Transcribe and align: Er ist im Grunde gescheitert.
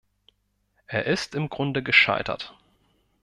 Er 0.87 1.05
ist 1.05 1.35
im 1.35 1.47
Grunde 1.47 1.83
gescheitert. 1.83 2.57